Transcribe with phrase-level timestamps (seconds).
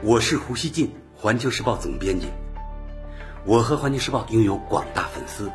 [0.00, 2.28] 我是胡锡进，环球时报总编辑。
[3.44, 5.50] 我和环球时报拥有广大粉丝，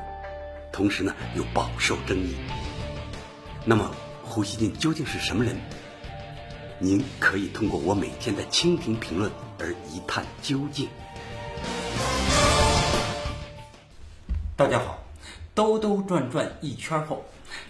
[0.70, 2.36] 同时呢又饱受争议。
[3.64, 3.90] 那么，
[4.21, 5.56] 胡锡进究竟是什么人？
[6.78, 10.89] 您可以通过我每天的蜻蜓评论而一探究竟。
[14.57, 15.02] 大家好，
[15.55, 17.23] 兜兜转转一圈后，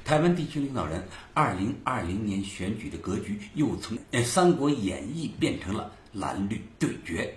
[0.04, 7.36] 台湾地区领导人二零二零年选举的格局又从《三国演义》变成了蓝绿对决。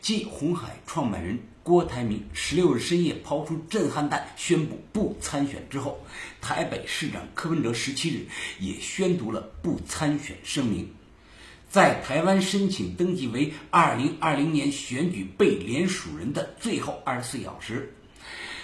[0.00, 5.98] 继红海创办人郭台铭十六日深夜抛出震撼弹，宣布不参选之后，
[6.40, 8.26] 台北市长柯文哲十七日
[8.60, 10.88] 也宣读了不参选声明。
[11.68, 17.92] 在台湾申请登记为二零二零年选举被联署人的最后二十四小时，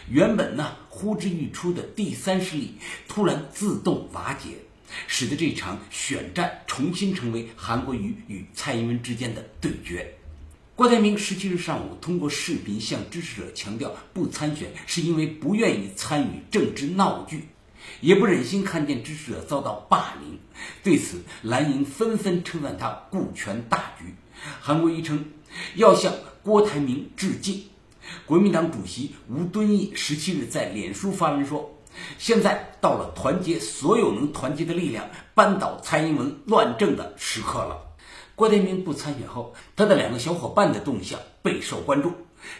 [0.08, 2.74] 原本呢呼之欲出的第三势力
[3.08, 4.50] 突然自动瓦解，
[5.06, 10.14] 使得这场选战重新成为韩国瑜与蔡英文之间的对决。
[10.74, 17.44] 郭台铭十七日上午通过视频向支持者强调，不参选是因为不愿意参与政治闹剧，
[18.00, 20.38] 也不忍心看见支持者遭到霸凌。
[20.82, 24.06] 对此，蓝营纷纷称赞他顾全大局。
[24.60, 25.24] 韩国瑜称
[25.76, 26.12] 要向
[26.42, 27.64] 郭台铭致敬。
[28.26, 31.71] 国民党主席吴敦义十七日在脸书发文说
[32.18, 37.78] ：“现在到了团结所有能团结的力量，扳倒蔡英文乱政的时刻了。”
[38.34, 42.12] 郭台铭不参选后，他的两个小伙伴的动向备受关注。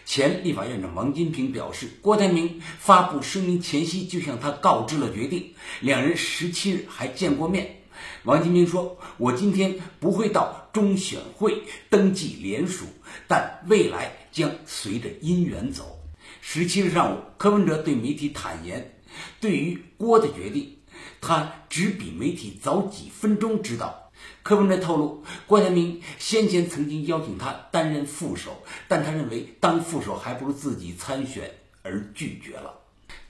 [0.05, 7.79] 前立法院长王金平表示，郭台铭发布声明前夕就向他告知了决定，两人十七日还见过面。
[8.25, 12.85] 王金平说：“我今天不会到中选会登记联署，
[13.27, 15.99] 但未来将随着姻缘走。”
[16.41, 19.01] 十七日上午，柯文哲对媒体坦言，
[19.41, 20.79] 对于郭的决定，
[21.21, 24.11] 他只比媒体早几分钟知道。
[24.43, 31.51] 柯文哲透露，郭台铭先前曾经邀请他担任副手，但他认为当副手还不如自己参选，
[31.83, 32.79] 而拒绝了。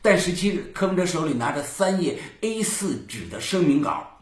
[0.01, 4.21] 但十七日，柯文哲手里拿着三页 A4 纸的声明稿，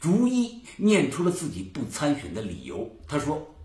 [0.00, 2.90] 逐一念出了自己不参选的理由。
[3.08, 3.55] 他说。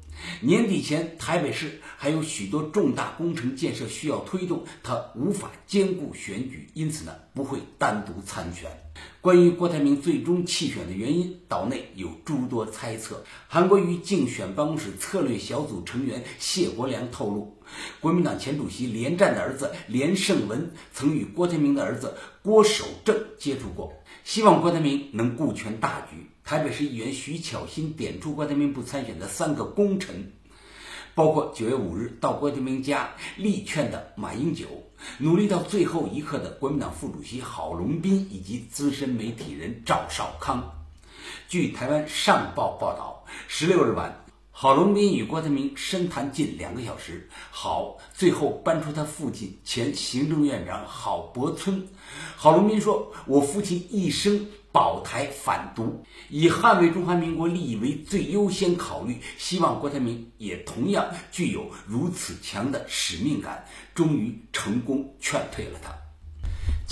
[0.42, 8.70] 年底前，台北市还有许多重大工程建设需要推动，他无法兼顾选举，因此呢不会单独参选。
[9.22, 13.24] 关于郭台铭最终弃选的原因，岛内有诸多猜测。
[13.48, 17.58] 韩国瑜竞选办公室策略小组成员谢国良透露，
[18.00, 26.28] 国民党前主席连战的儿子连胜文曾与郭台铭的儿子郭守正接触过，希望郭台铭能顾全大局。
[26.44, 30.32] 台北市议员徐巧芯点出郭台铭不参选的三个功臣，
[31.16, 34.66] 包括九月五日到郭台铭家力劝的马英九，
[35.20, 40.70] 努力到最后一刻的国民党副主席郝龙斌以及资深媒体人赵少康。
[41.48, 44.21] 据台湾上报报道，十六日晚，
[44.62, 51.88] 郝龙斌与郭台铭深谈近两个小时，郝最后搬出他父亲前行政院长郝柏村。
[52.38, 59.20] 郝龙斌说：“我父亲一生。”保台反独，以捍卫中华民国利益为最优先考虑。
[59.36, 65.92] 希望郭台铭也同样具有如此强的使命感，终于成功劝退了他。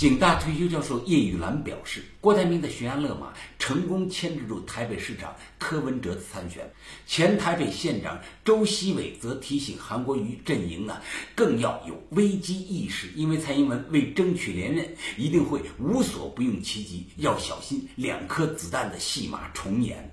[0.00, 6.66] 警大退休教授叶玉兰表示，郭台铭的悬崖勒马成功牵制住台北市长柯文哲的参选。
[7.06, 11.02] 前台北县长周锡伟则提醒韩国瑜阵营呢，
[11.34, 14.88] 更要有危机意识，因为蔡英文为争取连任，
[15.18, 20.10] 一定会无所不用其极，要小心两颗子弹的戏码重演。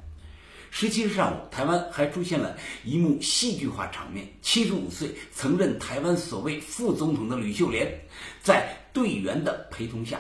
[0.70, 7.90] 十七日上午，台湾还出现了一幕戏剧化场面：七十五岁曾任台湾所谓副总统的吕秀莲，
[8.44, 10.20] 在队员的陪同下，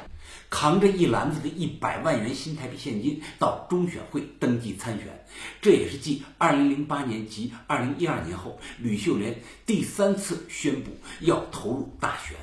[0.52, 5.26] 扛着一篮子的一百万元新台币现金到中选会登记参选。
[5.60, 12.38] 这也是继二零零八年及二零一二年后，吕秀莲第三次宣布要投入大选。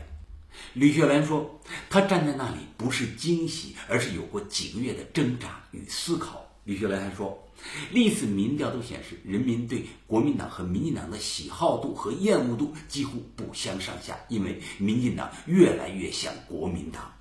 [0.73, 7.44] 吕秀莲说：“她站在那里不是惊喜，而是有过几个月的挣扎与思考。”吕秀莲还说。
[7.93, 17.13] 历次民调都显示，人民对国民党和民进党的喜好度和厌恶度几乎不相上下，因为民进党越来越像国民党。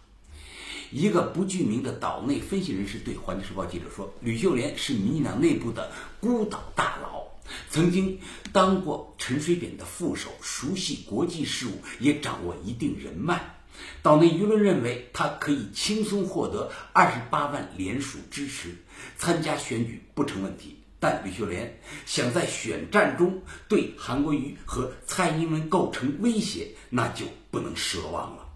[0.92, 7.24] 一个不具名的岛内分析人士对《环球时报》记者说：“吕秀莲是民进党内部的孤岛大佬，
[7.70, 8.20] 曾经
[8.52, 13.56] 当过陈水扁的副手，熟悉国际事务，也掌握一定人脉。”
[14.02, 18.76] 岛内舆论认为，他可以轻松获得二十八万联署支持，
[19.18, 20.78] 参加选举不成问题。
[21.00, 28.48] 但吕秀莲想在选战中对韩国瑜和蔡英文构成威胁，那就不能奢望了。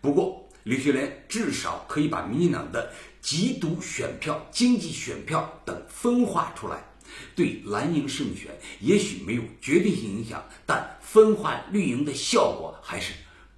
[0.00, 6.82] 不过，吕秀莲至少可以把民进党的极独选票、经济选票等分化出来。
[7.36, 13.12] 对蓝营胜选也许没有决定性影响，但分化绿营的效果还是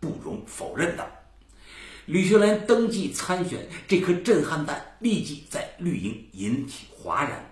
[0.05, 1.11] 不容否认的。
[2.05, 7.51] 吕秀莲登记参选这颗震撼弹立即在绿营引起哗然。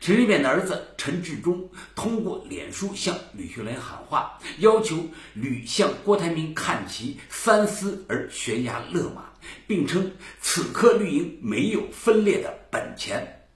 [0.00, 4.96] 陈水扁的儿子陈志忠通过脸书向吕秀莲喊话，要求
[5.34, 9.24] 吕向郭台铭看齐，三思而悬崖勒马，
[9.66, 10.10] 并称
[10.40, 13.46] 此刻绿营没有分裂的本钱。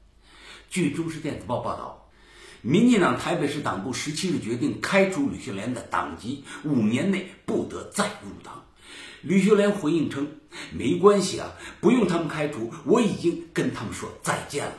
[0.68, 2.01] 据中时电子报报道，
[2.64, 8.64] 民进党台北市党部十七日决定开除吕秀莲的党籍，五年内不得再入党。
[9.20, 10.28] 吕秀莲回应称
[10.70, 11.50] ：“没关系啊，
[11.80, 14.74] 不用他们开除，我已经跟他们说再见了。”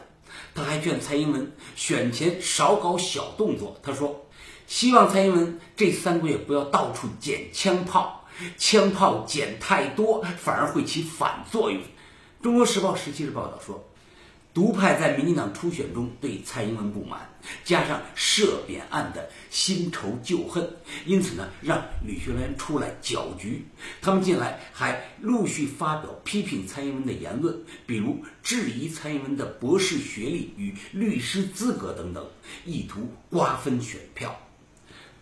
[0.55, 3.77] 他还劝蔡英文选前少搞小动作。
[3.83, 4.27] 他说
[4.65, 8.25] ：“希望蔡英文这三个月不要到处捡枪炮，
[8.57, 11.81] 枪炮捡太多反而会起反作用。”
[12.41, 13.83] 中国时报十七日报道说。
[14.53, 17.27] 独派在民进党初选中对蔡英文不满，
[17.63, 20.69] 加上涉扁案的新仇旧恨，
[21.05, 23.65] 因此呢，让吕秀莲出来搅局。
[23.99, 27.57] 他们近来还陆续发表批评蔡英文的言论，
[27.87, 32.23] 比如质疑蔡英文的博士学历与律师资格等等，
[32.63, 34.39] 意图瓜分选票。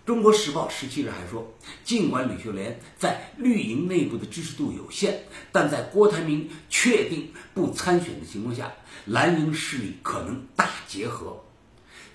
[0.03, 1.53] 中国时报十七日还说，
[1.83, 5.19] 尽管吕秀莲在绿营内部的支持度有限，
[5.51, 8.71] 但在郭台铭确定不参选的情况下，
[9.05, 11.43] 蓝营势力可能大结合，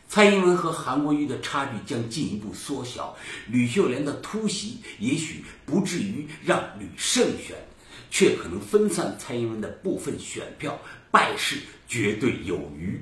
[0.09, 3.17] 蔡英文和韩国瑜的差距将进一步缩小，
[3.49, 7.57] 吕秀莲的突袭也许不至于让吕胜选，
[8.11, 10.77] 却可能分散蔡英文的部分选票，
[11.13, 13.01] 败势绝对有余。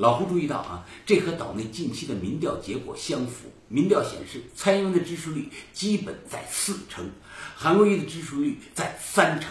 [0.00, 3.52] 老胡注意到啊，这和岛内近期的民调结果相符。
[3.68, 7.10] 民调显示，蔡英文的支持率基本在四成，
[7.54, 9.50] 韩国瑜的支持率在三成。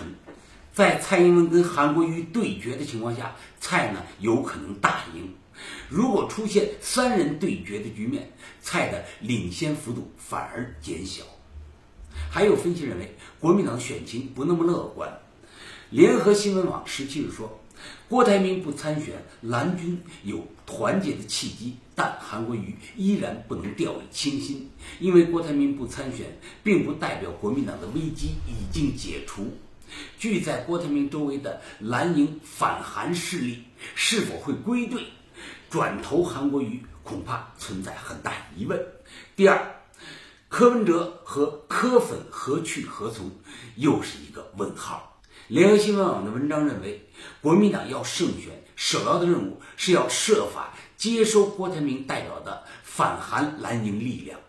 [0.73, 5.35] 在蔡英文跟韩国瑜对决的情况下，蔡呢有可能大赢。
[5.87, 11.23] 如果出现三人对决的局面，蔡的领先幅度反而减小。
[12.31, 15.19] 还有分析认为，国民党选情不那么乐观。
[15.91, 17.58] 联合新闻网十七日说。
[18.07, 26.25] 郭台铭不参选，蓝军有团结的契机，但韩国瑜依然不能掉以轻心，因为郭台铭不参选，
[26.63, 29.47] 并不代表国民党的危机已经解除。
[30.19, 33.63] 聚在郭台铭周围的蓝营反韩势力
[33.95, 35.03] 是否会归队，
[35.69, 38.79] 转投韩国瑜，恐怕存在很大疑问。
[39.35, 39.81] 第二，
[40.47, 43.31] 柯文哲和柯粉何去何从，
[43.77, 45.08] 又是一个问号。
[45.49, 47.09] 联合新闻网的文章认为，
[47.41, 54.39] 国民党要胜选，首要的任务是要设法接收郭台铭代表的反韩蓝营力量，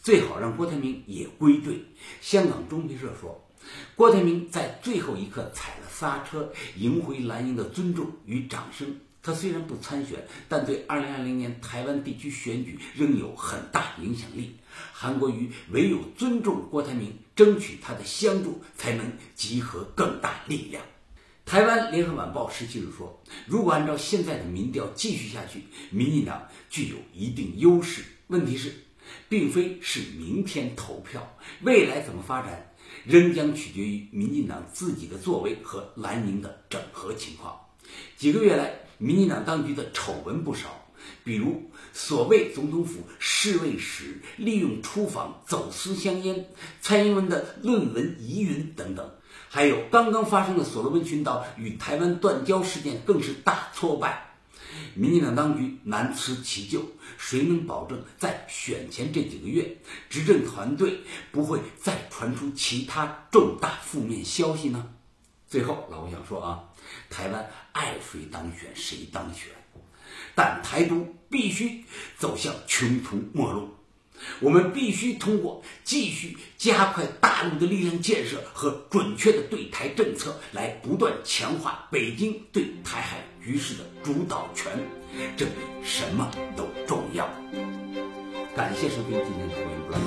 [0.00, 1.84] 最好让郭台铭也归队。
[2.20, 3.44] 香港中评社说，
[3.96, 8.86] 郭台铭在最后一刻踩了刹车，赢回蓝营的尊重与掌声。
[9.22, 14.56] 他虽然不参选，但对2020年台湾地区选举仍有很大影响力。
[14.92, 20.82] 韩国瑜唯有尊重郭台铭，争取他的相助，才能集合更大力量。
[21.44, 28.02] 台湾联合晚报十七日说，如果按照现在的民调继续下去，民进党具有一定优势。
[28.28, 28.72] 问题是，
[29.28, 32.72] 并非是明天投票，未来怎么发展，
[33.04, 37.58] 仍将取决于民进党自己的作为和蓝营的整合情况。
[38.16, 40.68] 几个月来，民进党当局的丑闻不少，
[41.24, 46.50] 比如所谓总统府侍卫室利用出访走私香烟、
[46.82, 49.10] 蔡英文的论文疑云等等，
[49.48, 54.26] 还有刚刚发生的所罗门群岛与台湾断交事件，更是大挫败。
[54.94, 56.82] 民进党当局难辞其咎，
[57.16, 59.78] 谁能保证在选前这几个月，
[60.10, 61.00] 执政团队
[61.32, 64.90] 不会再传出其他重大负面消息呢？
[65.50, 66.62] 最后，老吴想说啊，
[67.10, 69.48] 台湾爱谁当选谁当选，
[70.32, 71.84] 但台独必须
[72.16, 73.68] 走向穷途末路。
[74.38, 84.70] 我们必须通过继续加快大陆的力量建设和准确的对台政策，来不断强化北京对台海局势的主导权，
[85.36, 85.52] 这比
[85.82, 87.28] 什么都重要。
[88.54, 90.00] 感谢收听今天的《回应不乱》。